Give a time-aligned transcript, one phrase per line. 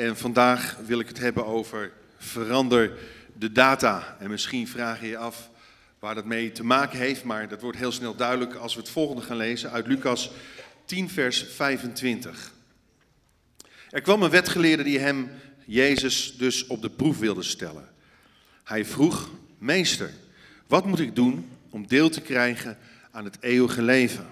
[0.00, 2.92] En vandaag wil ik het hebben over verander
[3.38, 4.16] de data.
[4.18, 5.50] En misschien vraag je je af
[5.98, 8.90] waar dat mee te maken heeft, maar dat wordt heel snel duidelijk als we het
[8.90, 10.30] volgende gaan lezen uit Lucas
[10.84, 12.52] 10, vers 25.
[13.90, 15.30] Er kwam een wetgeleerde die hem,
[15.64, 17.88] Jezus, dus op de proef wilde stellen.
[18.64, 20.10] Hij vroeg, meester,
[20.66, 22.78] wat moet ik doen om deel te krijgen
[23.10, 24.26] aan het eeuwige leven?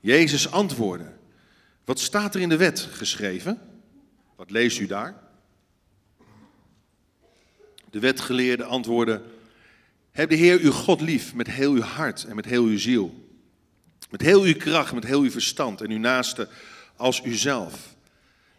[0.00, 1.12] Jezus antwoordde,
[1.84, 3.69] wat staat er in de wet geschreven?
[4.40, 5.14] Wat leest u daar?
[7.90, 9.22] De wetgeleerde antwoordde,
[10.10, 13.28] heb de Heer uw God lief met heel uw hart en met heel uw ziel.
[14.10, 16.48] Met heel uw kracht, met heel uw verstand en uw naaste
[16.96, 17.94] als uzelf.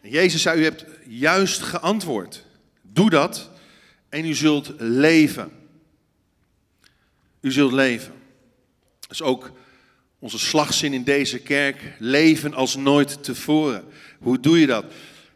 [0.01, 2.45] En Jezus zei, u hebt juist geantwoord.
[2.81, 3.49] Doe dat
[4.09, 5.51] en u zult leven.
[7.39, 8.13] U zult leven.
[8.99, 9.51] Dat is ook
[10.19, 11.95] onze slagzin in deze kerk.
[11.99, 13.85] Leven als nooit tevoren.
[14.19, 14.85] Hoe doe je dat?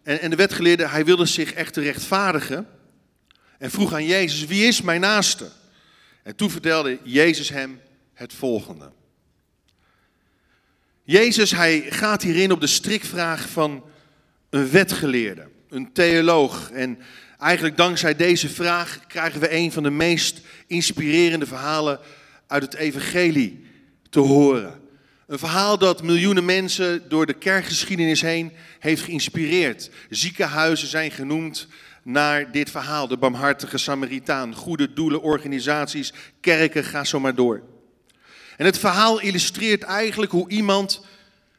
[0.06, 2.68] En, en de wetgeleerde, hij wilde zich echt rechtvaardigen.
[3.58, 5.52] En vroeg aan Jezus, wie is mijn naaste?
[6.24, 7.82] En toen vertelde Jezus hem
[8.14, 8.92] het volgende.
[11.04, 13.84] Jezus, hij gaat hierin op de strikvraag van
[14.50, 16.72] een wetgeleerde, een theoloog.
[16.72, 17.00] En
[17.40, 22.00] eigenlijk dankzij deze vraag krijgen we een van de meest inspirerende verhalen
[22.48, 23.66] uit het evangelie
[24.10, 24.82] te horen.
[25.28, 29.90] Een verhaal dat miljoenen mensen door de kerkgeschiedenis heen heeft geïnspireerd.
[30.10, 31.68] Ziekenhuizen zijn genoemd
[32.04, 33.08] naar dit verhaal.
[33.08, 37.62] De barmhartige Samaritaan, goede doelen, organisaties, kerken, ga zo maar door.
[38.58, 41.02] En het verhaal illustreert eigenlijk hoe iemand,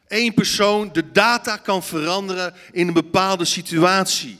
[0.07, 4.39] één persoon, de data kan veranderen in een bepaalde situatie.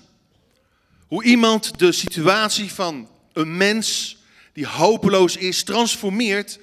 [1.08, 4.18] Hoe iemand de situatie van een mens
[4.54, 6.60] die hopeloos is, transformeert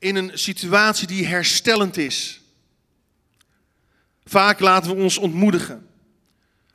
[0.00, 2.40] in een situatie die herstellend is.
[4.24, 5.88] Vaak laten we ons ontmoedigen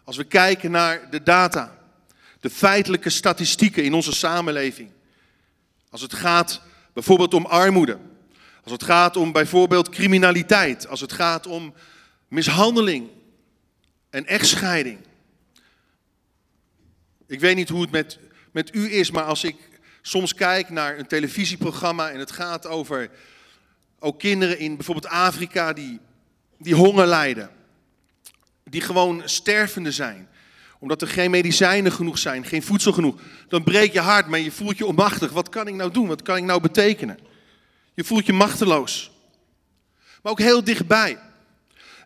[0.04, 1.78] als we kijken naar de data,
[2.40, 4.92] de feitelijke statistieken in onze samenleving.
[5.90, 6.62] Als het gaat
[6.94, 7.98] bijvoorbeeld om armoede,
[8.64, 11.74] als het gaat om bijvoorbeeld criminaliteit, als het gaat om
[12.28, 13.10] mishandeling
[14.10, 15.00] en echtscheiding.
[17.28, 18.20] Ik weet niet hoe het met,
[18.52, 19.75] met u is, maar als ik
[20.08, 23.10] soms kijk naar een televisieprogramma en het gaat over
[24.00, 26.00] ook kinderen in bijvoorbeeld Afrika die,
[26.58, 27.50] die honger lijden.
[28.64, 30.30] Die gewoon stervende zijn.
[30.80, 33.22] Omdat er geen medicijnen genoeg zijn, geen voedsel genoeg.
[33.48, 35.32] Dan breek je hart, maar je voelt je onmachtig.
[35.32, 36.08] Wat kan ik nou doen?
[36.08, 37.20] Wat kan ik nou betekenen?
[37.94, 39.12] Je voelt je machteloos.
[40.22, 41.20] Maar ook heel dichtbij.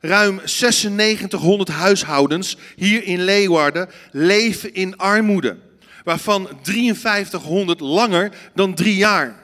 [0.02, 5.68] Ruim 9600 huishoudens hier in Leeuwarden leven in armoede
[6.04, 9.40] waarvan 5300 langer dan drie jaar.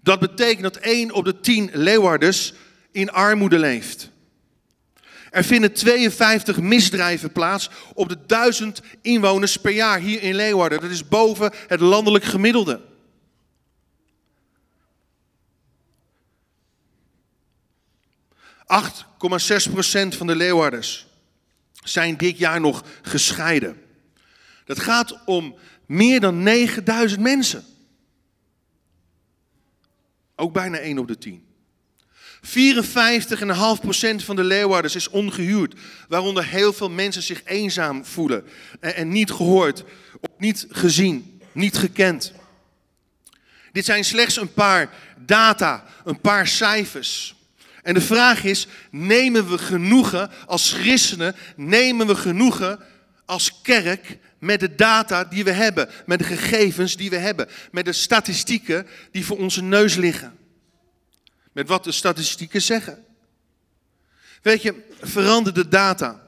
[0.00, 2.52] Dat betekent dat 1 op de 10 Leeuwarders
[2.92, 4.10] in armoede leeft.
[5.30, 10.80] Er vinden 52 misdrijven plaats op de 1000 inwoners per jaar hier in Leeuwarden.
[10.80, 12.80] Dat is boven het landelijk gemiddelde.
[18.66, 21.06] ,6% van de Leeuwarders
[21.72, 23.85] zijn dit jaar nog gescheiden.
[24.66, 25.54] Dat gaat om
[25.86, 27.64] meer dan 9000 mensen.
[30.36, 31.44] Ook bijna 1 op de 10.
[32.46, 35.74] 54,5% van de Leeuwarders is ongehuwd,
[36.08, 38.44] waaronder heel veel mensen zich eenzaam voelen
[38.80, 39.84] en, niet gehoord,
[40.38, 42.32] niet gezien, niet gekend.
[43.72, 44.90] Dit zijn slechts een paar
[45.26, 47.34] data, een paar cijfers.
[47.82, 52.80] En de vraag is, nemen we genoegen als christenen, nemen we genoegen
[53.24, 57.84] als kerk met de data die we hebben, met de gegevens die we hebben, met
[57.84, 60.36] de statistieken die voor onze neus liggen.
[61.52, 63.04] Met wat de statistieken zeggen.
[64.42, 66.22] Weet je, verander de data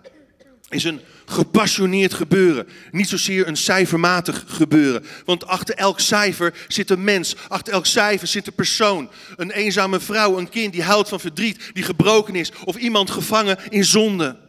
[0.68, 2.68] is een gepassioneerd gebeuren.
[2.90, 5.04] Niet zozeer een cijfermatig gebeuren.
[5.24, 7.36] Want achter elk cijfer zit een mens.
[7.48, 9.10] Achter elk cijfer zit een persoon.
[9.36, 12.52] Een eenzame vrouw, een kind die huilt van verdriet, die gebroken is.
[12.64, 14.47] Of iemand gevangen in zonde.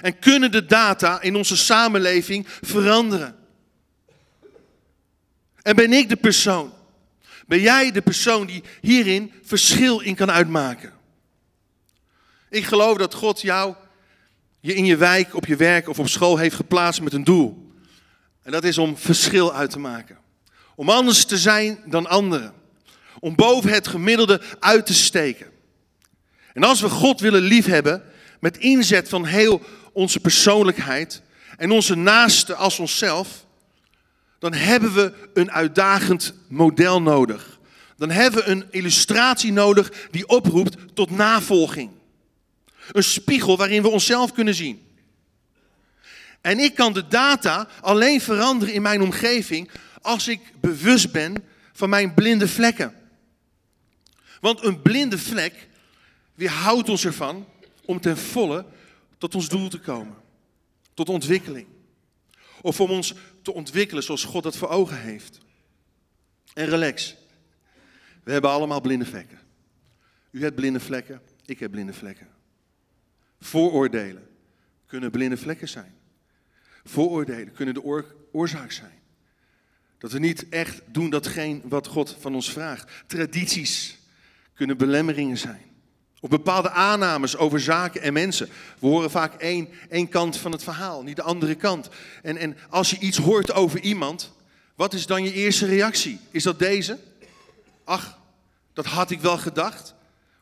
[0.00, 3.36] En kunnen de data in onze samenleving veranderen?
[5.62, 6.72] En ben ik de persoon?
[7.46, 10.92] Ben jij de persoon die hierin verschil in kan uitmaken?
[12.50, 13.74] Ik geloof dat God jou
[14.60, 17.72] je in je wijk, op je werk of op school heeft geplaatst met een doel.
[18.42, 20.18] En dat is om verschil uit te maken.
[20.74, 22.54] Om anders te zijn dan anderen.
[23.20, 25.46] Om boven het gemiddelde uit te steken.
[26.52, 28.02] En als we God willen liefhebben,
[28.40, 29.62] met inzet van heel
[29.92, 31.22] onze persoonlijkheid
[31.56, 33.46] en onze naaste als onszelf,
[34.38, 37.58] dan hebben we een uitdagend model nodig.
[37.96, 41.90] Dan hebben we een illustratie nodig die oproept tot navolging.
[42.92, 44.86] Een spiegel waarin we onszelf kunnen zien.
[46.40, 51.88] En ik kan de data alleen veranderen in mijn omgeving als ik bewust ben van
[51.88, 52.94] mijn blinde vlekken.
[54.40, 55.68] Want een blinde vlek
[56.34, 57.46] weerhoudt ons ervan
[57.84, 58.64] om ten volle
[59.22, 60.16] tot ons doel te komen.
[60.94, 61.66] Tot ontwikkeling.
[62.60, 65.38] Of om ons te ontwikkelen zoals God dat voor ogen heeft.
[66.54, 67.16] En relax.
[68.22, 69.38] We hebben allemaal blinde vlekken.
[70.30, 72.28] U hebt blinde vlekken, ik heb blinde vlekken.
[73.40, 74.28] Vooroordelen
[74.86, 75.94] kunnen blinde vlekken zijn.
[76.84, 79.00] Vooroordelen kunnen de oorzaak zijn.
[79.98, 82.90] Dat we niet echt doen datgene wat God van ons vraagt.
[83.06, 83.98] Tradities
[84.54, 85.71] kunnen belemmeringen zijn.
[86.22, 88.48] Of bepaalde aannames over zaken en mensen.
[88.78, 91.88] We horen vaak één, één kant van het verhaal, niet de andere kant.
[92.22, 94.32] En, en als je iets hoort over iemand,
[94.74, 96.20] wat is dan je eerste reactie?
[96.30, 96.98] Is dat deze?
[97.84, 98.18] Ach,
[98.72, 99.94] dat had ik wel gedacht.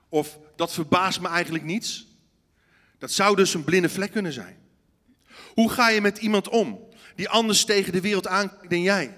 [0.09, 2.07] Of dat verbaast me eigenlijk niets.
[2.99, 4.57] Dat zou dus een blinde vlek kunnen zijn.
[5.55, 9.17] Hoe ga je met iemand om die anders tegen de wereld aankijkt dan jij?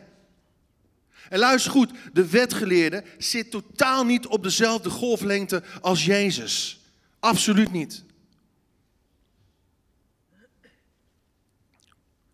[1.33, 6.81] En luister goed, de wetgeleerde zit totaal niet op dezelfde golflengte als Jezus.
[7.19, 8.05] Absoluut niet.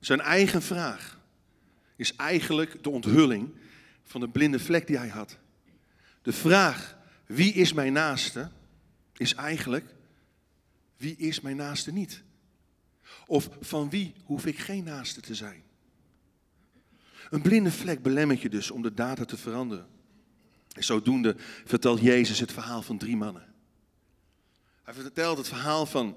[0.00, 1.18] Zijn eigen vraag
[1.96, 3.54] is eigenlijk de onthulling
[4.04, 5.38] van de blinde vlek die hij had.
[6.22, 6.96] De vraag,
[7.26, 8.50] wie is mijn naaste,
[9.16, 9.94] is eigenlijk,
[10.96, 12.22] wie is mijn naaste niet?
[13.26, 15.62] Of van wie hoef ik geen naaste te zijn?
[17.30, 19.86] Een blinde vlek belemmert je dus om de data te veranderen.
[20.72, 23.46] En zodoende vertelt Jezus het verhaal van drie mannen.
[24.82, 26.16] Hij vertelt het verhaal van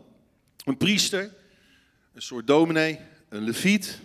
[0.64, 1.34] een priester,
[2.14, 3.00] een soort dominee,
[3.30, 4.00] een leviet,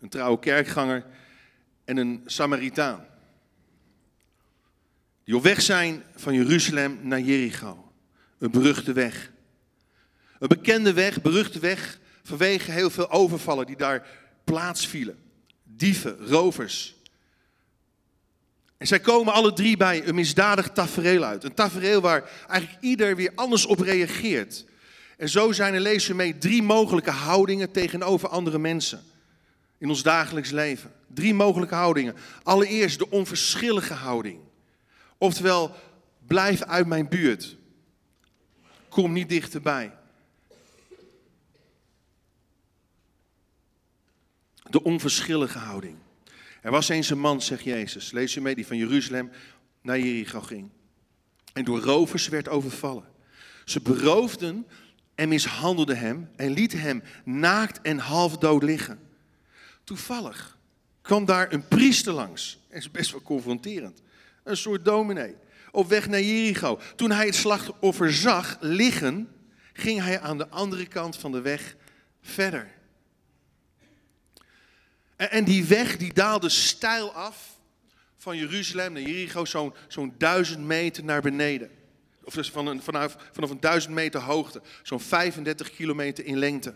[0.00, 1.06] een trouwe kerkganger
[1.84, 3.06] en een Samaritaan.
[5.24, 7.92] Die op weg zijn van Jeruzalem naar Jericho.
[8.38, 9.32] Een beruchte weg.
[10.38, 14.06] Een bekende weg, beruchte weg, vanwege heel veel overvallen die daar
[14.44, 15.29] plaatsvielen
[15.80, 16.94] dieven, rovers.
[18.76, 21.44] En zij komen alle drie bij een misdadig tafereel uit.
[21.44, 24.64] Een tafereel waar eigenlijk ieder weer anders op reageert.
[25.16, 29.02] En zo zijn er, lezen mee, drie mogelijke houdingen tegenover andere mensen.
[29.78, 30.92] In ons dagelijks leven.
[31.06, 32.14] Drie mogelijke houdingen.
[32.42, 34.40] Allereerst de onverschillige houding.
[35.18, 35.74] Oftewel,
[36.26, 37.56] blijf uit mijn buurt.
[38.88, 39.92] Kom niet dichterbij.
[44.70, 45.96] De onverschillige houding.
[46.62, 49.30] Er was eens een man, zegt Jezus, lees je mee, die van Jeruzalem
[49.82, 50.70] naar Jericho ging.
[51.52, 53.04] En door rovers werd overvallen.
[53.64, 54.66] Ze beroofden
[55.14, 58.98] en mishandelden hem en lieten hem naakt en half dood liggen.
[59.84, 60.58] Toevallig
[61.02, 62.58] kwam daar een priester langs.
[62.68, 64.02] Dat is best wel confronterend.
[64.44, 65.34] Een soort dominee.
[65.70, 66.80] Op weg naar Jericho.
[66.96, 69.28] Toen hij het slachtoffer zag liggen,
[69.72, 71.76] ging hij aan de andere kant van de weg
[72.22, 72.70] verder.
[75.28, 77.58] En die weg die daalde steil af
[78.16, 81.70] van Jeruzalem naar Jericho, zo'n zo'n duizend meter naar beneden.
[82.24, 86.74] Of dus van een, vanaf, vanaf een duizend meter hoogte, zo'n 35 kilometer in lengte.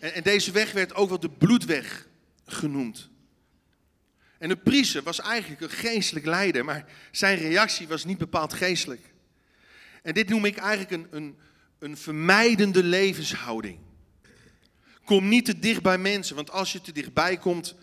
[0.00, 2.08] En, en, deze weg werd ook wel de bloedweg
[2.46, 3.10] genoemd.
[4.38, 9.12] En de priester was eigenlijk een geestelijk leider, maar zijn reactie was niet bepaald geestelijk.
[10.02, 11.38] En dit noem ik eigenlijk een, een,
[11.78, 13.78] een vermijdende levenshouding.
[15.08, 17.74] Kom niet te dicht bij mensen, want als je te dichtbij komt,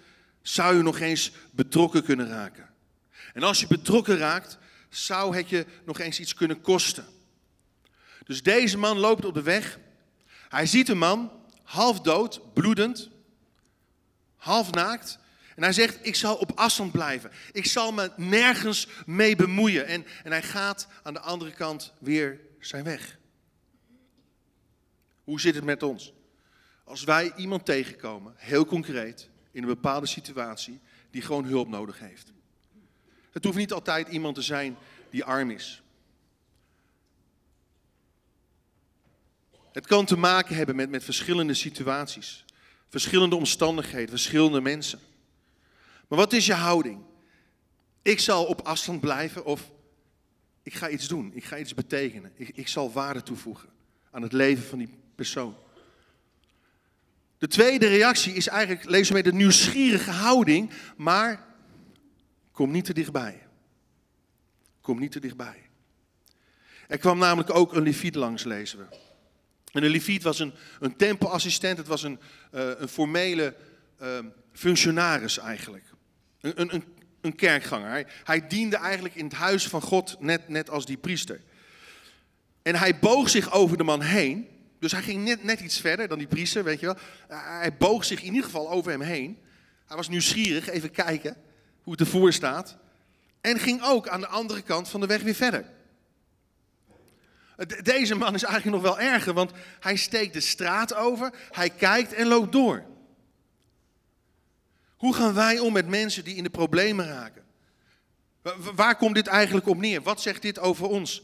[0.41, 2.69] zou je nog eens betrokken kunnen raken.
[3.33, 4.57] En als je betrokken raakt,
[4.89, 7.05] zou het je nog eens iets kunnen kosten.
[8.25, 9.79] Dus deze man loopt op de weg.
[10.49, 11.31] Hij ziet een man,
[11.63, 13.09] half dood, bloedend,
[14.35, 15.19] half naakt.
[15.55, 17.31] En hij zegt, ik zal op afstand blijven.
[17.51, 19.87] Ik zal me nergens mee bemoeien.
[19.87, 23.17] En, en hij gaat aan de andere kant weer zijn weg.
[25.23, 26.14] Hoe zit het met ons?
[26.85, 30.79] Als wij iemand tegenkomen, heel concreet, in een bepaalde situatie,
[31.11, 32.31] die gewoon hulp nodig heeft.
[33.31, 34.77] Het hoeft niet altijd iemand te zijn
[35.09, 35.83] die arm is.
[39.71, 42.45] Het kan te maken hebben met, met verschillende situaties,
[42.89, 44.99] verschillende omstandigheden, verschillende mensen.
[46.07, 47.01] Maar wat is je houding?
[48.01, 49.71] Ik zal op afstand blijven of
[50.63, 52.31] ik ga iets doen, ik ga iets betekenen.
[52.35, 53.69] Ik, ik zal waarde toevoegen
[54.11, 55.55] aan het leven van die persoon.
[57.37, 61.45] De tweede reactie is eigenlijk, lees mee, de nieuwsgierige houding, maar
[62.51, 63.47] kom niet te dichtbij.
[64.81, 65.69] Kom niet te dichtbij.
[66.87, 68.85] Er kwam namelijk ook een leviet langs, lezen we.
[69.71, 72.19] En een leviet was een, een tempelassistent, het was een,
[72.53, 73.55] uh, een formele
[74.01, 74.19] uh,
[74.53, 75.85] functionaris eigenlijk.
[76.41, 76.83] Een, een,
[77.21, 77.89] een kerkganger.
[77.89, 81.41] Hij, hij, diende eigenlijk in het huis van God, net, net als die priester.
[82.61, 84.47] En hij boog zich over de man heen
[84.79, 86.97] Dus hij ging net, net iets verder dan die priester, weet je wel.
[87.37, 89.39] Hij boog zich in ieder geval over hem heen.
[89.85, 91.37] Hij was nieuwsgierig, even kijken
[91.81, 92.77] hoe het ervoor staat.
[93.41, 95.65] En ging ook aan de andere kant van de weg weer verder.
[97.83, 102.13] Deze man is eigenlijk nog wel erger, want hij steekt de straat over, hij kijkt
[102.13, 102.83] en loopt door.
[104.97, 107.43] Hoe gaan wij om met mensen die in de problemen raken?
[108.75, 110.01] Waar komt dit eigenlijk op neer?
[110.01, 111.23] Wat zegt dit over ons?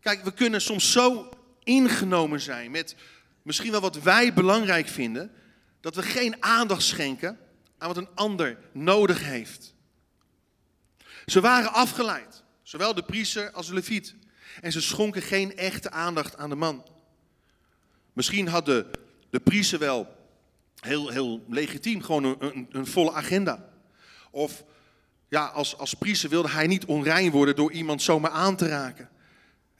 [0.00, 1.28] Kijk, we kunnen soms zo
[1.64, 2.96] ingenomen zijn met
[3.42, 5.32] misschien wel wat wij belangrijk vinden,
[5.80, 7.38] dat we geen aandacht schenken
[7.78, 9.74] aan wat een ander nodig heeft.
[11.26, 14.14] Ze waren afgeleid, zowel de priester als de leviet.
[14.60, 16.84] En ze schonken geen echte aandacht aan de man.
[18.12, 18.90] Misschien had de,
[19.30, 20.16] de priester wel
[20.80, 23.68] heel, heel legitiem gewoon een, een, een volle agenda.
[24.30, 24.64] Of
[25.28, 29.08] ja, als, als priester wilde hij niet onrein worden door iemand zomaar aan te raken.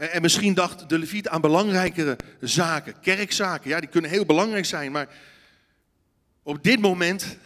[0.00, 3.70] En, en misschien dacht de leviet aan belangrijkere zaken, kerkzaken.
[3.70, 5.08] Ja, die kunnen heel belangrijk zijn, maar
[6.42, 7.36] op dit moment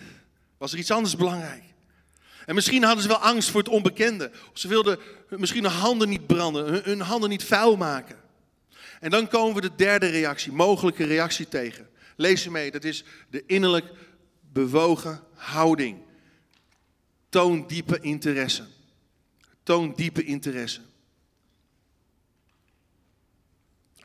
[0.59, 1.63] was er iets anders belangrijk.
[2.47, 4.31] En misschien hadden ze wel angst voor het onbekende.
[4.53, 8.17] Ze wilden misschien hun handen niet branden, hun handen niet vuil maken.
[9.01, 11.89] En dan komen we de derde reactie, mogelijke reactie tegen.
[12.17, 13.87] Lees mee, dat is de innerlijk
[14.53, 15.99] bewogen houding.
[17.29, 18.65] Toon diepe interesse.
[19.63, 20.81] Toon diepe interesse.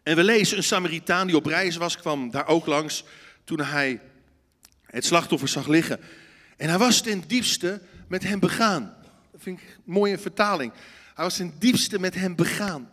[0.03, 3.03] En we lezen een Samaritaan die op reis was, kwam daar ook langs
[3.43, 4.01] toen hij
[4.85, 5.99] het slachtoffer zag liggen.
[6.57, 8.95] En hij was ten diepste met hem begaan.
[9.31, 10.71] Dat vind ik een mooie vertaling.
[11.15, 12.89] Hij was ten diepste met hem begaan.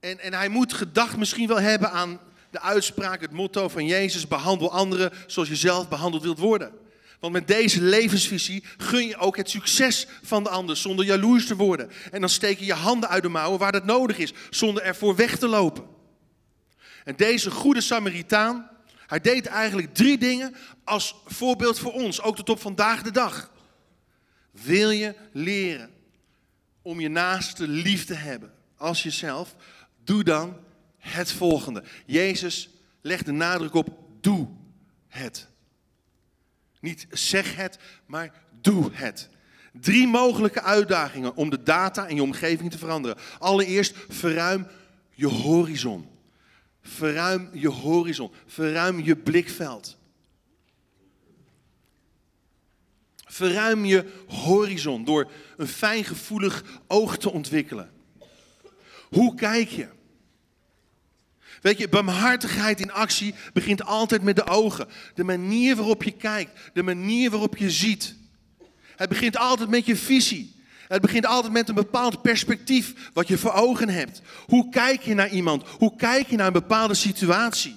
[0.00, 4.28] En, en hij moet gedacht misschien wel hebben aan de uitspraak, het motto van Jezus:
[4.28, 6.72] behandel anderen zoals je zelf behandeld wilt worden.
[7.20, 11.56] Want met deze levensvisie gun je ook het succes van de ander zonder jaloers te
[11.56, 11.90] worden.
[12.10, 15.16] En dan steek je je handen uit de mouwen waar dat nodig is, zonder ervoor
[15.16, 15.84] weg te lopen.
[17.04, 18.70] En deze goede Samaritaan,
[19.06, 20.54] hij deed eigenlijk drie dingen
[20.84, 23.50] als voorbeeld voor ons, ook tot op vandaag de dag.
[24.50, 25.90] Wil je leren
[26.82, 29.54] om je naaste lief te hebben als jezelf,
[30.04, 30.56] doe dan
[30.98, 31.84] het volgende.
[32.06, 32.68] Jezus
[33.00, 33.88] legt de nadruk op
[34.20, 34.48] doe
[35.08, 35.48] het.
[36.80, 39.28] Niet zeg het, maar doe het.
[39.72, 43.16] Drie mogelijke uitdagingen om de data en je omgeving te veranderen.
[43.38, 44.66] Allereerst verruim
[45.10, 46.08] je horizon.
[46.82, 48.32] Verruim je horizon.
[48.46, 49.98] Verruim je blikveld.
[53.26, 57.90] Verruim je horizon door een fijngevoelig oog te ontwikkelen.
[59.08, 59.88] Hoe kijk je?
[61.62, 64.88] Weet je, barmhartigheid in actie begint altijd met de ogen.
[65.14, 68.16] De manier waarop je kijkt, de manier waarop je ziet.
[68.96, 70.54] Het begint altijd met je visie.
[70.88, 74.22] Het begint altijd met een bepaald perspectief wat je voor ogen hebt.
[74.46, 75.68] Hoe kijk je naar iemand?
[75.68, 77.76] Hoe kijk je naar een bepaalde situatie?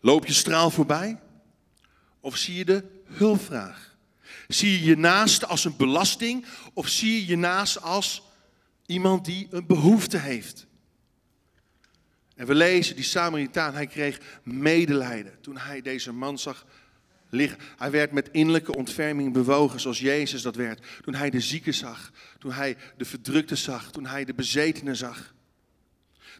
[0.00, 1.20] Loop je straal voorbij?
[2.20, 3.96] Of zie je de hulpvraag?
[4.48, 6.46] Zie je je naast als een belasting?
[6.74, 8.22] Of zie je je naast als
[8.86, 10.66] iemand die een behoefte heeft?
[12.36, 16.66] En we lezen, die Samaritaan, hij kreeg medelijden toen hij deze man zag
[17.28, 17.58] liggen.
[17.76, 20.86] Hij werd met innerlijke ontferming bewogen, zoals Jezus dat werd.
[21.02, 25.34] Toen hij de zieke zag, toen hij de verdrukte zag, toen hij de bezetene zag.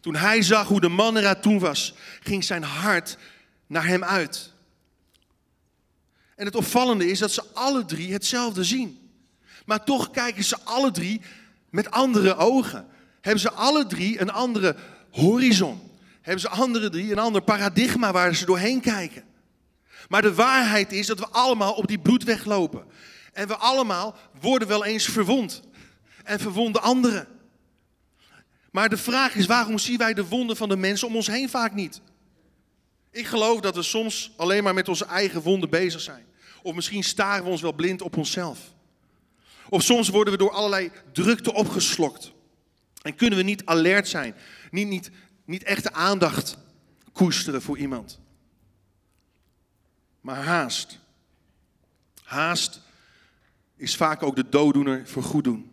[0.01, 3.17] Toen hij zag hoe de man eruit toen was, ging zijn hart
[3.67, 4.51] naar hem uit.
[6.35, 9.11] En het opvallende is dat ze alle drie hetzelfde zien.
[9.65, 11.21] Maar toch kijken ze alle drie
[11.69, 12.87] met andere ogen.
[13.21, 14.75] Hebben ze alle drie een andere
[15.13, 15.91] horizon.
[16.21, 19.23] Hebben ze andere drie een ander paradigma waar ze doorheen kijken.
[20.07, 22.85] Maar de waarheid is dat we allemaal op die bloedweg lopen.
[23.33, 25.61] En we allemaal worden wel eens verwond.
[26.23, 27.27] En verwonden anderen.
[28.71, 31.49] Maar de vraag is, waarom zien wij de wonden van de mensen om ons heen
[31.49, 32.01] vaak niet?
[33.11, 36.25] Ik geloof dat we soms alleen maar met onze eigen wonden bezig zijn.
[36.61, 38.59] Of misschien staren we ons wel blind op onszelf.
[39.69, 42.31] Of soms worden we door allerlei drukte opgeslokt.
[43.03, 44.35] En kunnen we niet alert zijn,
[44.71, 45.11] niet, niet,
[45.45, 46.57] niet echte aandacht
[47.11, 48.19] koesteren voor iemand.
[50.21, 50.99] Maar haast.
[52.23, 52.81] Haast
[53.75, 55.71] is vaak ook de dooddoener voor goed doen.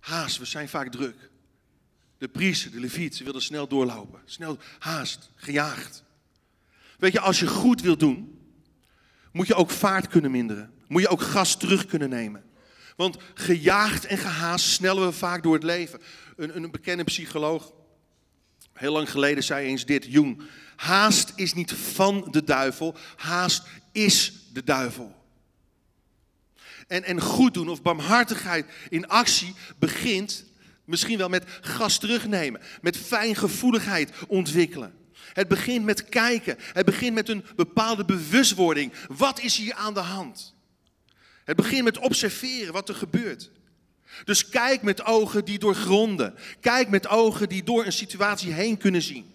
[0.00, 1.30] Haast, we zijn vaak druk.
[2.18, 4.20] De priester, de leviet, ze wilden snel doorlopen.
[4.24, 6.04] Snel, haast, gejaagd.
[6.98, 8.38] Weet je, als je goed wilt doen,
[9.32, 10.72] moet je ook vaart kunnen minderen.
[10.86, 12.44] Moet je ook gas terug kunnen nemen.
[12.98, 16.00] Want gejaagd en gehaast snellen we vaak door het leven.
[16.36, 17.72] Een, een bekende psycholoog,
[18.72, 20.42] heel lang geleden, zei eens dit, Jung.
[20.76, 23.62] Haast is niet van de duivel, haast
[23.92, 25.14] is de duivel.
[26.86, 30.46] En, en goed doen of barmhartigheid in actie begint
[30.84, 34.94] Misschien wel met gas terugnemen, met fijngevoeligheid ontwikkelen.
[35.32, 36.56] Het begint met kijken.
[36.58, 38.92] Het begint met een bepaalde bewustwording.
[39.08, 40.54] Wat is hier aan de hand?
[41.48, 43.50] Het begint met observeren wat er gebeurt.
[44.24, 46.34] Dus kijk met ogen die doorgronden.
[46.60, 49.32] Kijk met ogen die door een situatie heen kunnen zien.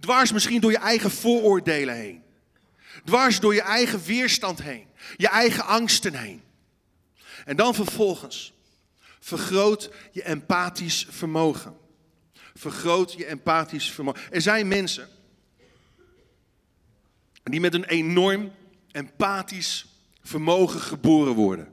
[0.00, 2.22] Dwars misschien door je eigen vooroordelen heen.
[3.04, 4.86] Dwars door je eigen weerstand heen.
[5.16, 6.42] Je eigen angsten heen.
[7.44, 8.52] En dan vervolgens
[9.20, 11.76] vergroot je empathisch vermogen.
[12.54, 14.20] Vergroot je empathisch vermogen.
[14.30, 15.08] Er zijn mensen
[17.42, 18.52] die met een enorm
[18.90, 19.86] empathisch
[20.28, 21.68] vermogen geboren worden.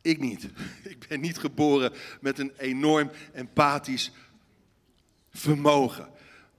[0.00, 0.48] Ik niet.
[0.94, 4.12] Ik ben niet geboren met een enorm empathisch
[5.30, 6.08] vermogen.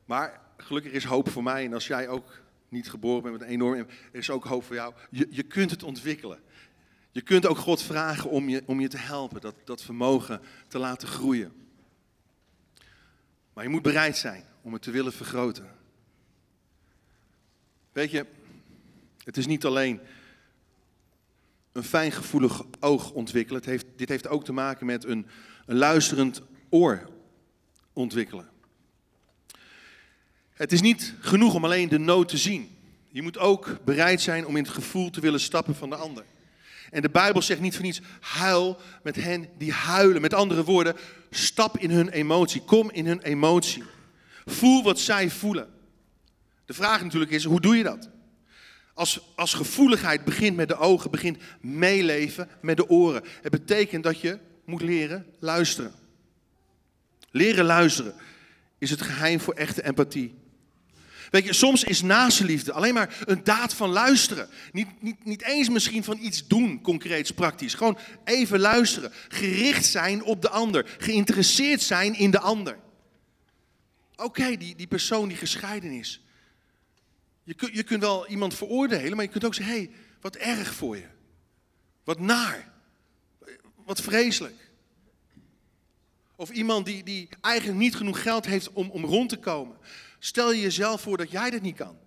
[0.06, 1.66] Maar gelukkig is hoop voor mij.
[1.66, 3.78] En als jij ook niet geboren bent met een enorm...
[3.78, 4.94] Er is ook hoop voor jou.
[5.10, 6.40] Je, je kunt het ontwikkelen.
[7.12, 9.42] Je kunt ook God vragen om je, om je te helpen.
[9.42, 11.54] Dat, dat vermogen te laten groeien.
[13.54, 15.76] Maar je moet bereid zijn om het te willen vergroten.
[17.92, 18.26] Weet je,
[19.24, 20.00] het is niet alleen
[21.74, 23.62] een fijngevoelig oog ontwikkelen.
[23.62, 25.26] Het heeft, dit heeft ook te maken met een,
[25.66, 27.10] een luisterend oor
[27.94, 28.50] ontwikkelen.
[30.54, 32.78] Het is niet genoeg om alleen de nood te zien.
[33.10, 36.24] Je moet ook bereid zijn om in het gevoel te willen stappen van de ander.
[36.92, 40.22] En de Bijbel zegt niet voor niets, huil met hen die huilen.
[40.22, 40.96] Met andere woorden,
[41.30, 43.84] stap in hun emotie, kom in hun emotie.
[44.46, 45.70] Voel wat zij voelen.
[46.66, 48.10] De vraag natuurlijk is, hoe doe je dat?
[48.94, 53.24] Als, als gevoeligheid begint met de ogen, begint meeleven met de oren.
[53.42, 55.92] Het betekent dat je moet leren luisteren.
[57.32, 58.14] Leren luisteren
[58.78, 60.42] is het geheim voor echte empathie.
[61.34, 62.02] Weet je, soms is
[62.40, 64.50] liefde alleen maar een daad van luisteren.
[64.72, 67.74] Niet, niet, niet eens misschien van iets doen, concreets, praktisch.
[67.74, 69.12] Gewoon even luisteren.
[69.28, 70.96] Gericht zijn op de ander.
[70.98, 72.78] Geïnteresseerd zijn in de ander.
[74.16, 76.22] Oké, die, die persoon die gescheiden is.
[77.44, 80.36] Je, kunt, je kunt wel iemand veroordelen, maar je kunt ook zeggen: hé, hey, wat
[80.36, 81.08] erg voor je.
[82.04, 82.72] Wat naar.
[83.86, 84.72] Wat vreselijk.
[86.36, 89.78] Of iemand die, die eigenlijk niet genoeg geld heeft om, om rond te komen.
[90.20, 91.98] Stel je jezelf voor dat jij dat niet kan.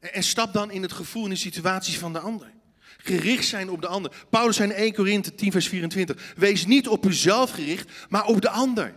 [0.00, 2.52] En, en stap dan in het gevoel, in de situatie van de ander.
[2.96, 4.26] Gericht zijn op de ander.
[4.30, 6.34] Paulus zei in 1 Korinthe 10 vers 24.
[6.36, 8.94] Wees niet op uzelf gericht, maar op de ander.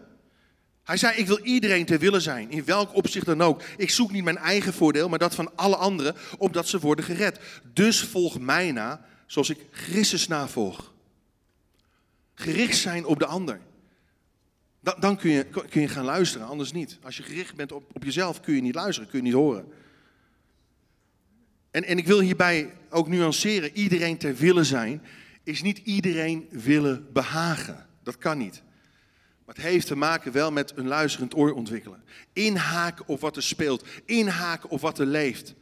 [0.87, 3.61] Hij zei, ik wil iedereen ter willen zijn, in welk opzicht dan ook.
[3.77, 7.39] Ik zoek niet mijn eigen voordeel, maar dat van alle anderen, opdat ze worden gered.
[7.73, 10.93] Dus volg mij na, zoals ik Christus navolg.
[12.35, 13.59] Gericht zijn op de ander.
[14.79, 16.97] Dan, dan kun, je, kun je gaan luisteren, anders niet.
[17.01, 19.65] Als je gericht bent op, op jezelf, kun je niet luisteren, kun je niet horen.
[21.71, 25.01] En, en ik wil hierbij ook nuanceren, iedereen ter willen zijn,
[25.43, 27.85] is niet iedereen willen behagen.
[28.03, 28.65] Dat kan niet.
[29.47, 32.03] Maar het heeft te maken wel met een luisterend oor ontwikkelen.
[32.33, 33.85] Inhaken op wat er speelt.
[34.05, 35.53] Inhaken op wat er leeft.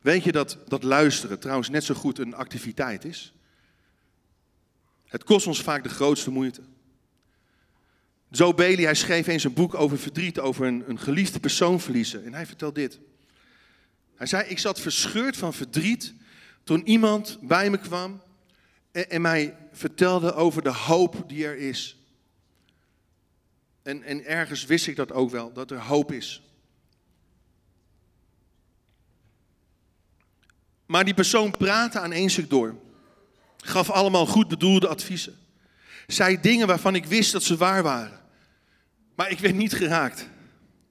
[0.00, 3.34] Weet je dat, dat luisteren trouwens net zo goed een activiteit is?
[5.04, 6.62] Het kost ons vaak de grootste moeite.
[8.30, 12.24] Zo Bailey, hij schreef eens een boek over verdriet, over een, een geliefde persoon verliezen.
[12.24, 13.00] En hij vertelt dit.
[14.16, 16.14] Hij zei, ik zat verscheurd van verdriet
[16.64, 18.24] toen iemand bij me kwam
[18.96, 21.96] en, en mij vertelde over de hoop die er is.
[23.82, 26.42] En, en ergens wist ik dat ook wel, dat er hoop is.
[30.86, 32.76] Maar die persoon praatte aan één stuk door.
[33.56, 35.38] Gaf allemaal goed bedoelde adviezen.
[36.06, 38.20] Zei dingen waarvan ik wist dat ze waar waren.
[39.14, 40.28] Maar ik werd niet geraakt.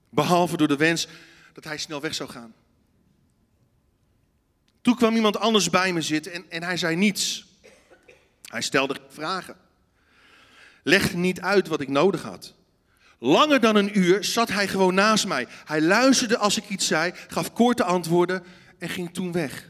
[0.09, 1.07] Behalve door de wens
[1.53, 2.53] dat hij snel weg zou gaan.
[4.81, 7.54] Toen kwam iemand anders bij me zitten en, en hij zei niets.
[8.45, 9.55] Hij stelde vragen.
[10.83, 12.53] Legde niet uit wat ik nodig had.
[13.19, 15.47] Langer dan een uur zat hij gewoon naast mij.
[15.65, 18.43] Hij luisterde als ik iets zei, gaf korte antwoorden
[18.77, 19.69] en ging toen weg.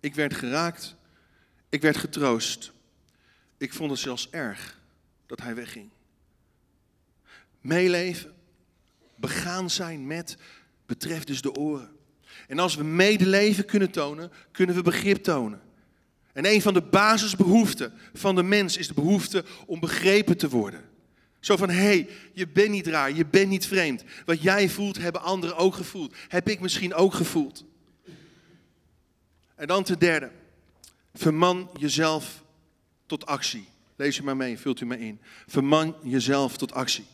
[0.00, 0.96] Ik werd geraakt.
[1.68, 2.72] Ik werd getroost.
[3.58, 4.78] Ik vond het zelfs erg
[5.26, 5.90] dat hij wegging.
[7.60, 8.34] Meeleven,
[9.16, 10.36] begaan zijn met,
[10.86, 11.90] betreft dus de oren.
[12.48, 15.60] En als we medeleven kunnen tonen, kunnen we begrip tonen.
[16.38, 20.84] En een van de basisbehoeften van de mens is de behoefte om begrepen te worden.
[21.40, 24.04] Zo van, hé, hey, je bent niet raar, je bent niet vreemd.
[24.24, 26.14] Wat jij voelt, hebben anderen ook gevoeld.
[26.28, 27.64] Heb ik misschien ook gevoeld.
[29.54, 30.30] En dan ten derde,
[31.14, 32.44] verman jezelf
[33.06, 33.68] tot actie.
[33.96, 35.20] Lees u maar mee, vult u maar in.
[35.46, 37.06] Verman jezelf tot actie.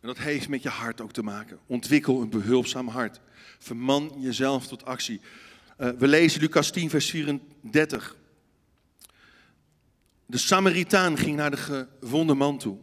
[0.00, 1.58] En dat heeft met je hart ook te maken.
[1.66, 3.20] Ontwikkel een behulpzaam hart.
[3.64, 5.20] Verman jezelf tot actie.
[5.78, 8.16] Uh, we lezen Lucas 10, vers 34.
[10.26, 12.76] De Samaritaan ging naar de gewonde man toe.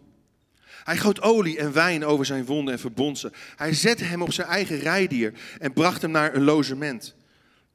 [0.84, 3.32] Hij goot olie en wijn over zijn wonden en verbond ze.
[3.56, 7.15] Hij zette hem op zijn eigen rijdier en bracht hem naar een logement.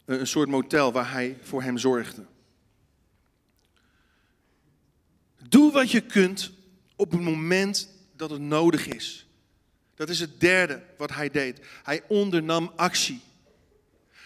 [0.05, 2.27] Een soort motel waar hij voor hem zorgde.
[5.49, 6.53] Doe wat je kunt
[6.97, 9.26] op het moment dat het nodig is.
[9.97, 11.61] Dat is het derde wat hij deed.
[11.83, 13.21] Hij ondernam actie.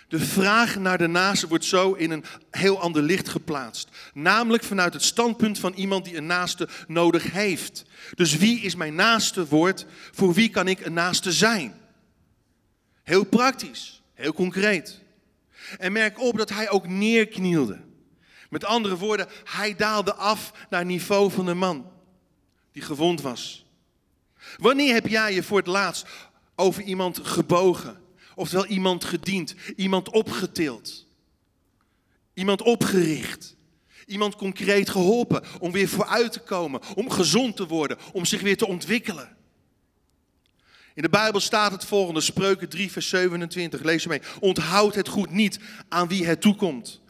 [0.08, 3.88] De vraag naar de naaste wordt zo in een heel ander licht geplaatst.
[4.14, 7.84] Namelijk vanuit het standpunt van iemand die een naaste nodig heeft.
[8.14, 9.86] Dus wie is mijn naaste woord?
[10.12, 11.74] Voor wie kan ik een naaste zijn?
[13.02, 15.00] Heel praktisch, heel concreet.
[15.78, 17.80] En merk op dat hij ook neerknielde.
[18.48, 21.90] Met andere woorden, hij daalde af naar het niveau van de man
[22.72, 23.64] die gewond was.
[24.56, 26.06] Wanneer heb jij je voor het laatst
[26.54, 28.00] over iemand gebogen?
[28.34, 31.06] Oftewel iemand gediend, iemand opgetild,
[32.34, 33.56] iemand opgericht,
[34.06, 38.56] iemand concreet geholpen om weer vooruit te komen, om gezond te worden, om zich weer
[38.56, 39.36] te ontwikkelen.
[40.94, 44.22] In de Bijbel staat het volgende, Spreuken 3, vers 27, lees je mee.
[44.40, 47.00] Onthoud het goed niet aan wie het toekomt,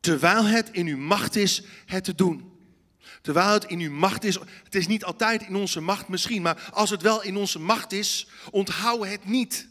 [0.00, 2.52] terwijl het in uw macht is het te doen.
[3.22, 6.70] Terwijl het in uw macht is, het is niet altijd in onze macht misschien, maar
[6.72, 9.68] als het wel in onze macht is, onthoud het niet.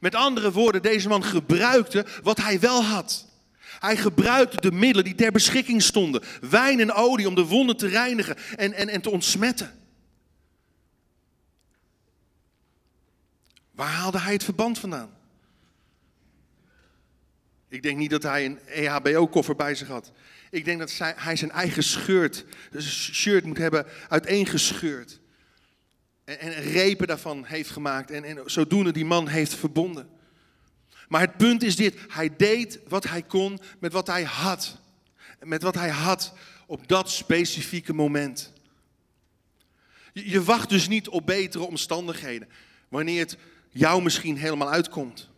[0.00, 3.28] Met andere woorden, deze man gebruikte wat hij wel had.
[3.60, 6.22] Hij gebruikte de middelen die ter beschikking stonden.
[6.40, 9.78] Wijn en olie om de wonden te reinigen en, en, en te ontsmetten.
[13.70, 15.10] Waar haalde hij het verband vandaan?
[17.68, 20.12] Ik denk niet dat hij een EHBO-koffer bij zich had.
[20.50, 22.44] Ik denk dat hij zijn eigen shirt,
[23.12, 25.20] shirt moet hebben uiteengescheurd
[26.24, 30.08] en, en repen daarvan heeft gemaakt en, en zodoende die man heeft verbonden.
[31.08, 34.78] Maar het punt is dit, hij deed wat hij kon met wat hij had.
[35.40, 36.32] Met wat hij had
[36.66, 38.52] op dat specifieke moment.
[40.12, 42.48] Je, je wacht dus niet op betere omstandigheden,
[42.88, 43.36] wanneer het
[43.70, 45.28] jou misschien helemaal uitkomt.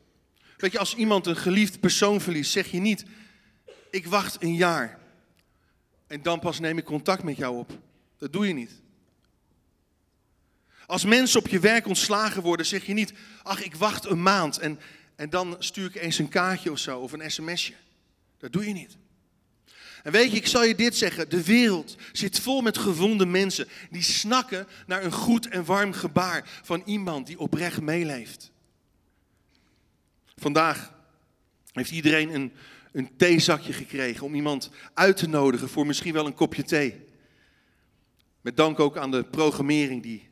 [0.56, 3.04] Weet je, als iemand een geliefd persoon verliest, zeg je niet,
[3.90, 5.00] ik wacht een jaar
[6.12, 7.78] en dan pas neem ik contact met jou op.
[8.18, 8.70] Dat doe je niet.
[10.86, 14.58] Als mensen op je werk ontslagen worden, zeg je niet, ach ik wacht een maand
[14.58, 14.80] en,
[15.16, 17.74] en dan stuur ik eens een kaartje of zo of een sms'je.
[18.38, 18.96] Dat doe je niet.
[20.02, 23.68] En weet je, ik zal je dit zeggen, de wereld zit vol met gewonde mensen
[23.90, 28.50] die snakken naar een goed en warm gebaar van iemand die oprecht meeleeft.
[30.36, 30.94] Vandaag
[31.72, 32.52] heeft iedereen een,
[32.92, 37.00] een theezakje gekregen om iemand uit te nodigen voor misschien wel een kopje thee.
[38.40, 40.30] Met dank ook aan de programmering die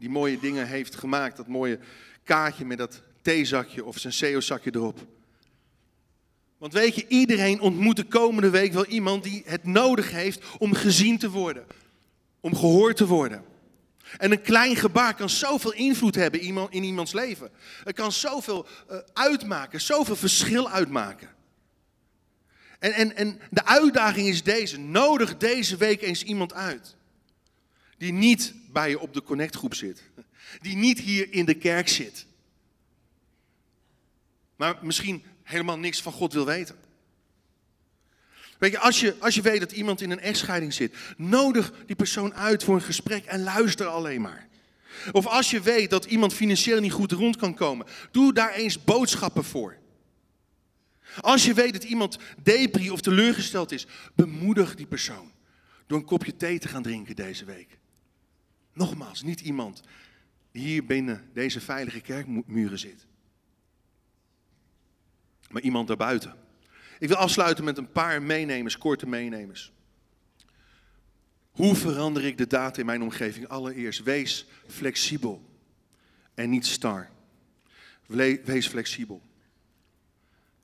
[0.00, 1.36] die mooie dingen heeft gemaakt.
[1.36, 1.78] Dat mooie
[2.24, 5.06] kaartje met dat theezakje of zijn CO-zakje erop.
[6.58, 10.74] Want weet je, iedereen ontmoet de komende week wel iemand die het nodig heeft om
[10.74, 11.66] gezien te worden.
[12.40, 13.44] Om gehoord te worden.
[14.18, 17.50] En een klein gebaar kan zoveel invloed hebben in iemands leven.
[17.84, 21.28] Het kan zoveel eh, uitmaken, zoveel verschil uitmaken.
[22.80, 24.78] En, en, en de uitdaging is deze.
[24.78, 26.96] Nodig deze week eens iemand uit.
[27.98, 30.02] Die niet bij je op de connectgroep zit.
[30.60, 32.26] Die niet hier in de kerk zit.
[34.56, 36.76] Maar misschien helemaal niks van God wil weten.
[38.58, 41.96] Weet je als, je, als je weet dat iemand in een echtscheiding zit, nodig die
[41.96, 44.48] persoon uit voor een gesprek en luister alleen maar.
[45.12, 48.84] Of als je weet dat iemand financieel niet goed rond kan komen, doe daar eens
[48.84, 49.79] boodschappen voor.
[51.20, 55.32] Als je weet dat iemand depri of teleurgesteld is, bemoedig die persoon
[55.86, 57.78] door een kopje thee te gaan drinken deze week.
[58.72, 59.82] Nogmaals, niet iemand
[60.52, 63.06] die hier binnen deze veilige kerkmuren zit.
[65.50, 66.34] Maar iemand daarbuiten.
[66.98, 69.72] Ik wil afsluiten met een paar meenemers, korte meenemers.
[71.50, 73.48] Hoe verander ik de data in mijn omgeving?
[73.48, 75.50] Allereerst, wees flexibel
[76.34, 77.10] en niet star.
[78.44, 79.22] Wees flexibel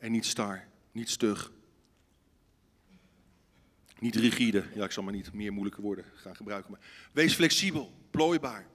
[0.06, 1.52] en niet star, niet stug.
[3.98, 6.70] Niet rigide, ja ik zal maar niet meer moeilijke woorden gaan gebruiken.
[6.70, 6.80] Maar
[7.12, 8.66] wees flexibel, plooibaar.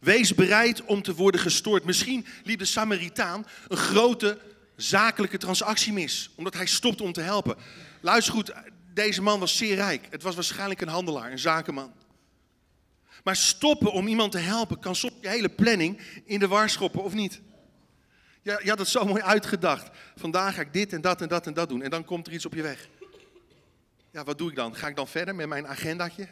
[0.00, 1.84] Wees bereid om te worden gestoord.
[1.84, 4.38] Misschien liep de Samaritaan een grote
[4.76, 7.56] zakelijke transactie mis, omdat hij stopte om te helpen.
[8.00, 8.52] Luister goed,
[8.94, 10.06] deze man was zeer rijk.
[10.10, 11.92] Het was waarschijnlijk een handelaar, een zakenman.
[13.22, 17.02] Maar stoppen om iemand te helpen kan soms je hele planning in de war schoppen,
[17.02, 17.40] of niet?
[18.44, 19.90] Ja, je had het zo mooi uitgedacht.
[20.16, 21.82] Vandaag ga ik dit en dat en dat en dat doen.
[21.82, 22.88] En dan komt er iets op je weg.
[24.10, 24.74] Ja, wat doe ik dan?
[24.74, 26.28] Ga ik dan verder met mijn agendaatje?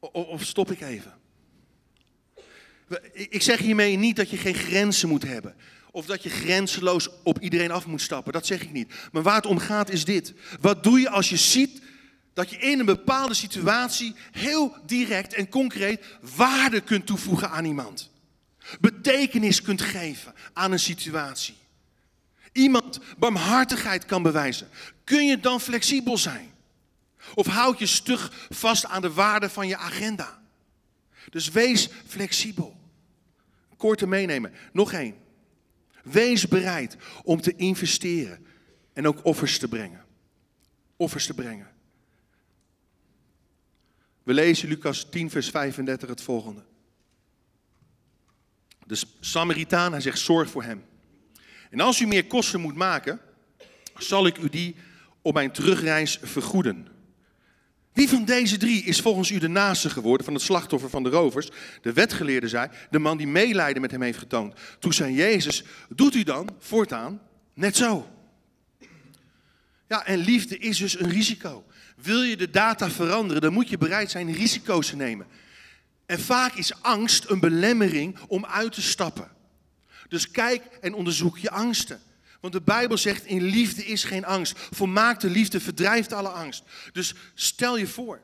[0.12, 1.14] Of stop ik even?
[3.12, 5.56] Ik zeg hiermee niet dat je geen grenzen moet hebben.
[5.90, 8.32] Of dat je grenzeloos op iedereen af moet stappen.
[8.32, 8.92] Dat zeg ik niet.
[9.12, 10.32] Maar waar het om gaat is dit.
[10.60, 11.82] Wat doe je als je ziet
[12.34, 16.04] dat je in een bepaalde situatie heel direct en concreet
[16.36, 18.10] waarde kunt toevoegen aan iemand?
[18.80, 21.56] Betekenis kunt geven aan een situatie.
[22.52, 24.68] Iemand barmhartigheid kan bewijzen.
[25.04, 26.50] Kun je dan flexibel zijn?
[27.34, 30.42] Of houd je stug vast aan de waarde van je agenda?
[31.30, 32.76] Dus wees flexibel.
[33.76, 34.52] Korte meenemen.
[34.72, 35.14] Nog één.
[36.02, 38.46] Wees bereid om te investeren
[38.92, 40.04] en ook offers te brengen.
[40.96, 41.70] Offers te brengen.
[44.22, 46.64] We lezen Lucas 10, vers 35 het volgende.
[48.88, 50.84] De Samaritaan, hij zegt, zorg voor hem.
[51.70, 53.20] En als u meer kosten moet maken,
[53.98, 54.76] zal ik u die
[55.22, 56.86] op mijn terugreis vergoeden.
[57.92, 61.08] Wie van deze drie is volgens u de naaste geworden van het slachtoffer van de
[61.08, 61.48] rovers?
[61.82, 64.54] De wetgeleerde zei, de man die meelijden met hem heeft getoond.
[64.78, 67.20] Toen zei Jezus, doet u dan voortaan
[67.54, 68.08] net zo.
[69.88, 71.64] Ja, en liefde is dus een risico.
[71.96, 75.26] Wil je de data veranderen, dan moet je bereid zijn risico's te nemen.
[76.08, 79.30] En vaak is angst een belemmering om uit te stappen.
[80.08, 82.00] Dus kijk en onderzoek je angsten.
[82.40, 84.58] Want de Bijbel zegt, in liefde is geen angst.
[84.70, 86.62] Volmaakte liefde verdrijft alle angst.
[86.92, 88.20] Dus stel je voor,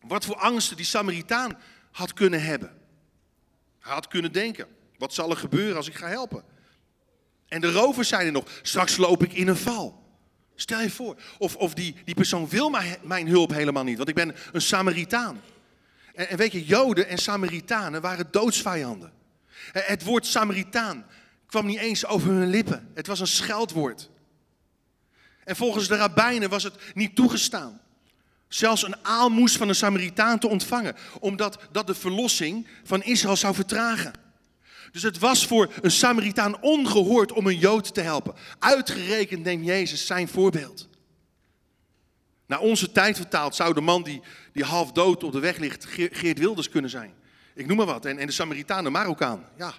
[0.00, 1.58] wat voor angsten die Samaritaan
[1.90, 2.76] had kunnen hebben.
[3.80, 4.66] Hij had kunnen denken,
[4.98, 6.44] wat zal er gebeuren als ik ga helpen?
[7.48, 10.04] En de rovers zeiden nog, straks loop ik in een val.
[10.54, 11.16] Stel je voor.
[11.38, 12.70] Of, of die, die persoon wil
[13.02, 15.40] mijn hulp helemaal niet, want ik ben een Samaritaan.
[16.16, 19.12] En, weet je, Joden en Samaritanen waren doodsvijanden.
[19.72, 21.06] Het woord Samaritaan
[21.46, 22.90] kwam niet eens over hun lippen.
[22.94, 24.10] Het was een scheldwoord.
[25.44, 27.80] En volgens de rabbijnen was het niet toegestaan.
[28.48, 33.54] Zelfs een aalmoes van een Samaritaan te ontvangen, omdat dat de verlossing van Israël zou
[33.54, 34.12] vertragen.
[34.92, 38.34] Dus het was voor een Samaritaan ongehoord om een Jood te helpen.
[38.58, 40.88] Uitgerekend neemt Jezus zijn voorbeeld.
[42.46, 45.86] Naar onze tijd vertaald zou de man die, die half dood op de weg ligt
[45.88, 47.14] Geert Wilders kunnen zijn.
[47.54, 48.04] Ik noem maar wat.
[48.04, 49.44] En, en de Samaritaan de Marokkaan.
[49.56, 49.74] Ja,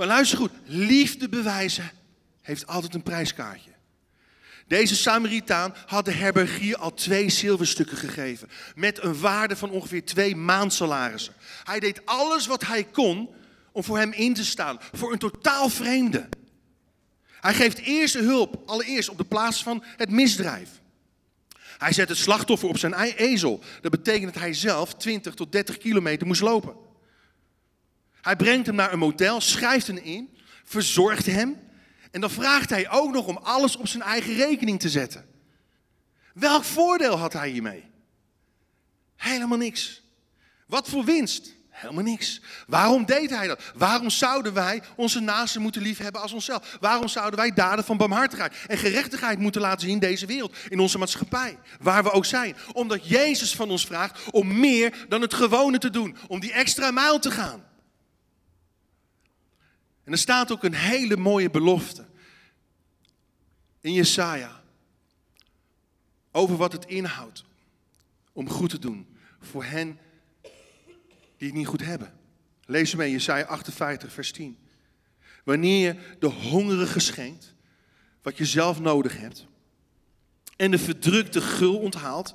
[0.00, 1.90] Maar luister goed, liefde bewijzen
[2.42, 3.70] heeft altijd een prijskaartje.
[4.66, 8.48] Deze Samaritaan had de herbergier al twee zilverstukken gegeven.
[8.74, 11.34] Met een waarde van ongeveer twee maandsalarissen.
[11.64, 13.30] Hij deed alles wat hij kon
[13.72, 14.78] om voor hem in te staan.
[14.92, 16.28] Voor een totaal vreemde.
[17.40, 20.68] Hij geeft eerste hulp, allereerst op de plaats van het misdrijf.
[21.78, 23.60] Hij zet het slachtoffer op zijn ezel.
[23.80, 26.74] Dat betekent dat hij zelf 20 tot 30 kilometer moest lopen.
[28.20, 31.56] Hij brengt hem naar een motel, schrijft hem in, verzorgt hem.
[32.10, 35.26] En dan vraagt hij ook nog om alles op zijn eigen rekening te zetten.
[36.34, 37.84] Welk voordeel had hij hiermee?
[39.16, 40.02] Helemaal niks.
[40.66, 41.54] Wat voor winst?
[41.80, 42.40] Helemaal niks.
[42.66, 43.72] Waarom deed hij dat?
[43.74, 46.76] Waarom zouden wij onze naasten moeten liefhebben als onszelf?
[46.80, 50.80] Waarom zouden wij daden van barmhartigheid en gerechtigheid moeten laten zien in deze wereld, in
[50.80, 52.56] onze maatschappij, waar we ook zijn?
[52.72, 56.90] Omdat Jezus van ons vraagt om meer dan het gewone te doen, om die extra
[56.90, 57.64] mijl te gaan.
[60.04, 62.04] En er staat ook een hele mooie belofte
[63.80, 64.62] in Jesaja
[66.32, 67.44] over wat het inhoudt
[68.32, 69.98] om goed te doen voor hen
[71.40, 72.12] die het niet goed hebben.
[72.64, 74.58] Lees mee Jesaja 58 vers 10.
[75.44, 77.54] Wanneer je de hongerige schenkt
[78.22, 79.46] wat je zelf nodig hebt
[80.56, 82.34] en de verdrukte gul onthaalt,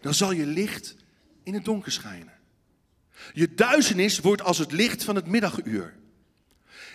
[0.00, 0.96] dan zal je licht
[1.42, 2.32] in het donker schijnen.
[3.32, 5.94] Je duisternis wordt als het licht van het middaguur.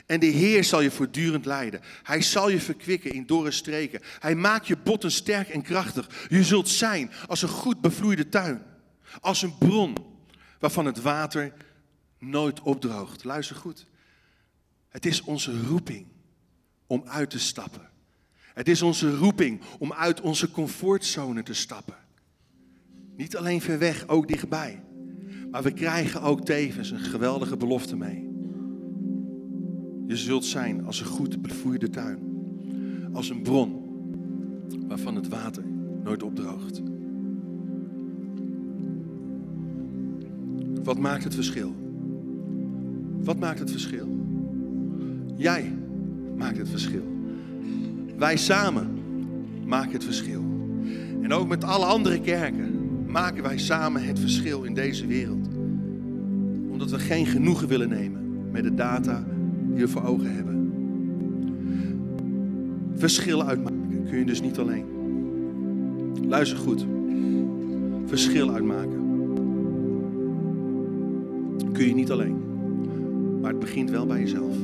[0.06, 1.82] En de Heer zal je voortdurend leiden.
[2.04, 4.02] Hij zal je verkwikken in dorre streken.
[4.20, 6.28] Hij maakt je botten sterk en krachtig.
[6.28, 8.64] Je zult zijn als een goed bevloeide tuin.
[9.20, 9.96] Als een bron
[10.60, 11.54] waarvan het water
[12.18, 13.24] nooit opdroogt.
[13.24, 13.86] Luister goed.
[14.90, 16.08] Het is onze roeping
[16.88, 17.90] om uit te stappen.
[18.54, 21.98] Het is onze roeping om uit onze comfortzone te stappen.
[23.16, 24.84] Niet alleen ver weg, ook dichtbij.
[25.52, 28.28] Maar we krijgen ook tevens een geweldige belofte mee.
[30.08, 32.20] Je zult zijn als een goed bevoerde tuin.
[33.14, 33.88] Als een bron
[34.88, 35.64] waarvan het water
[36.04, 36.82] nooit opdroogt.
[40.84, 41.76] Wat maakt het verschil?
[43.24, 44.08] Wat maakt het verschil?
[45.36, 45.76] Jij
[46.38, 47.04] maakt het verschil.
[48.18, 48.88] Wij samen
[49.66, 50.44] maken het verschil.
[51.22, 55.48] En ook met alle andere kerken maken wij samen het verschil in deze wereld.
[56.72, 59.24] Omdat we geen genoegen willen nemen met de data
[59.74, 60.72] die we voor ogen hebben.
[62.96, 64.86] Verschil uitmaken kun je dus niet alleen.
[66.28, 66.86] Luister goed.
[68.06, 68.99] Verschil uitmaken
[71.80, 72.42] kun je niet alleen.
[73.42, 74.56] Maar het begint wel bij jezelf.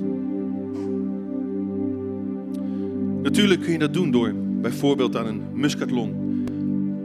[3.22, 6.14] Natuurlijk kun je dat doen door bijvoorbeeld aan een muskathlon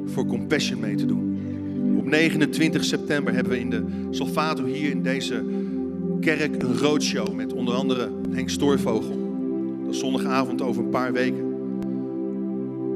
[0.07, 1.39] voor Compassion mee te doen.
[1.99, 5.45] Op 29 september hebben we in de Salvato hier in deze
[6.21, 9.19] kerk een roadshow met onder andere Henk Stoorvogel.
[9.85, 11.45] Dat is zondagavond over een paar weken.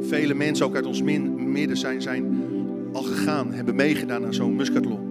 [0.01, 1.03] Vele mensen ook uit ons
[1.37, 2.43] midden zijn, zijn
[2.93, 5.04] al gegaan, hebben meegedaan aan zo'n muskathlon.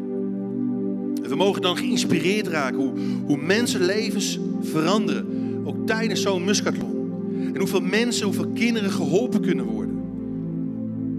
[1.24, 2.94] En we mogen dan geïnspireerd raken hoe,
[3.26, 5.26] hoe mensenlevens veranderen,
[5.64, 7.12] ook tijdens zo'n muskathlon.
[7.54, 10.02] En hoeveel mensen, hoeveel kinderen geholpen kunnen worden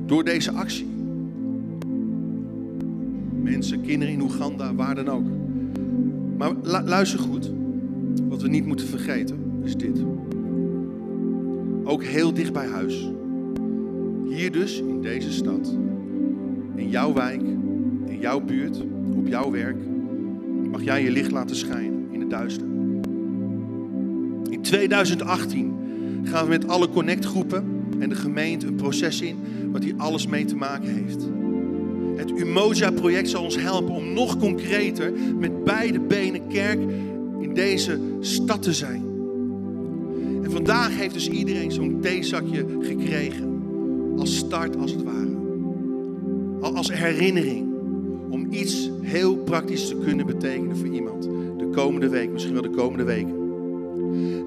[0.06, 0.86] door deze actie.
[3.42, 5.26] Mensen, kinderen in Oeganda, waar dan ook.
[6.36, 6.52] Maar
[6.84, 7.50] luister goed,
[8.28, 9.98] wat we niet moeten vergeten is dit.
[11.84, 13.10] Ook heel dicht bij huis.
[14.28, 15.76] Hier dus, in deze stad,
[16.74, 17.42] in jouw wijk,
[18.06, 18.82] in jouw buurt,
[19.16, 19.76] op jouw werk,
[20.74, 22.66] mag jij je licht laten schijnen in het duister.
[24.50, 25.74] In 2018
[26.24, 27.64] gaan we met alle connectgroepen
[27.98, 29.36] en de gemeente een proces in
[29.72, 31.28] wat hier alles mee te maken heeft.
[32.16, 36.80] Het Umoja-project zal ons helpen om nog concreter met beide benen kerk
[37.40, 39.04] in deze stad te zijn.
[40.42, 43.62] En vandaag heeft dus iedereen zo'n theezakje gekregen.
[44.18, 45.32] Als start als het ware.
[46.60, 47.72] Als herinnering
[48.30, 51.22] om iets heel praktisch te kunnen betekenen voor iemand.
[51.58, 53.34] De komende week, misschien wel de komende weken.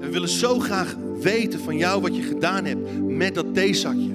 [0.00, 4.10] we willen zo graag weten van jou wat je gedaan hebt met dat theezakje.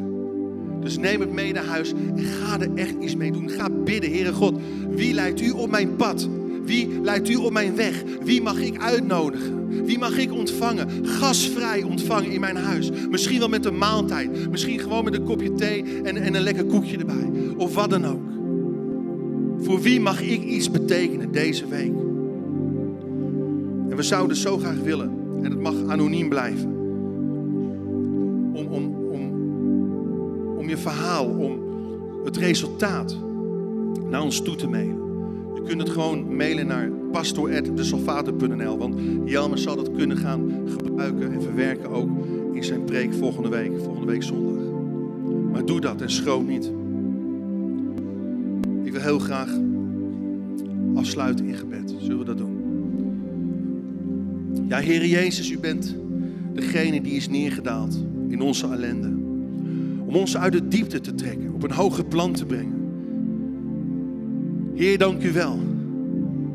[0.81, 3.49] Dus neem het mee naar huis en ga er echt iets mee doen.
[3.49, 4.59] Ga bidden, Heere God.
[4.89, 6.29] Wie leidt u op mijn pad?
[6.65, 8.03] Wie leidt u op mijn weg?
[8.23, 9.85] Wie mag ik uitnodigen?
[9.85, 10.87] Wie mag ik ontvangen?
[11.05, 12.89] Gasvrij ontvangen in mijn huis.
[13.09, 14.49] Misschien wel met een maaltijd.
[14.49, 17.31] Misschien gewoon met een kopje thee en, en een lekker koekje erbij.
[17.57, 18.32] Of wat dan ook.
[19.63, 21.93] Voor wie mag ik iets betekenen deze week?
[23.89, 25.11] En we zouden zo graag willen,
[25.43, 26.69] en het mag anoniem blijven,
[28.53, 29.21] om, om, om,
[30.57, 31.59] om je verhaal, om
[32.23, 33.17] het resultaat
[34.09, 35.01] naar ons toe te mailen.
[35.55, 38.95] Je kunt het gewoon mailen naar pastor.desalvator.nl, want
[39.25, 42.09] Jelmer zal dat kunnen gaan gebruiken en verwerken ook
[42.53, 44.63] in zijn preek volgende week, volgende week zondag.
[45.51, 46.71] Maar doe dat en schroom niet.
[48.83, 49.49] Ik wil heel graag
[50.95, 51.93] afsluiten in gebed.
[51.97, 52.61] Zullen we dat doen?
[54.67, 55.95] Ja, Heer Jezus, u bent
[56.53, 59.07] degene die is neergedaald in onze ellende.
[60.05, 62.81] Om ons uit de diepte te trekken, op een hoger plan te brengen.
[64.75, 65.59] Heer, dank u wel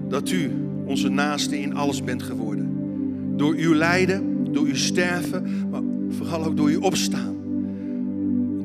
[0.08, 0.50] dat u
[0.84, 2.70] onze naaste in alles bent geworden.
[3.36, 7.38] Door uw lijden, door uw sterven, maar vooral ook door uw opstaan.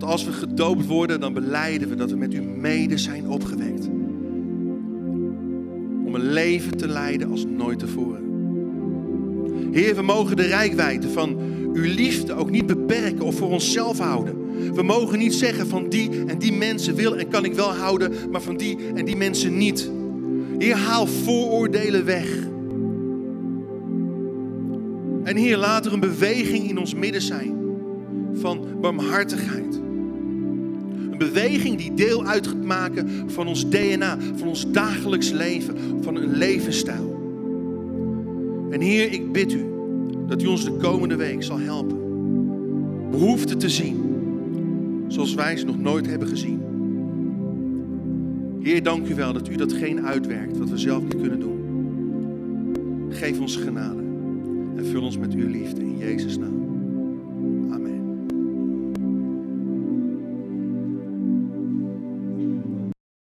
[0.04, 3.88] Als we gedoopt worden, dan beleiden we dat we met u mede zijn opgewekt.
[6.06, 8.22] Om een leven te leiden als nooit tevoren.
[9.72, 11.38] Heer, we mogen de rijkwijde van
[11.74, 14.36] uw liefde ook niet beperken of voor onszelf houden.
[14.74, 18.12] We mogen niet zeggen van die en die mensen wil en kan ik wel houden,
[18.32, 19.92] maar van die en die mensen niet.
[20.58, 22.38] Heer, haal vooroordelen weg.
[25.24, 27.56] En Heer, laat er een beweging in ons midden zijn
[28.34, 29.83] van barmhartigheid.
[31.24, 36.38] Beweging die deel uit gaat maken van ons DNA, van ons dagelijks leven, van een
[36.38, 37.22] levensstijl.
[38.70, 39.66] En Heer, ik bid u
[40.28, 41.98] dat u ons de komende week zal helpen
[43.12, 44.04] behoeften te zien
[45.08, 46.62] zoals wij ze nog nooit hebben gezien.
[48.62, 51.60] Heer, dank u wel dat u dat geen uitwerkt wat we zelf niet kunnen doen.
[53.10, 54.02] Geef ons genade
[54.76, 56.53] en vul ons met uw liefde in Jezus' naam.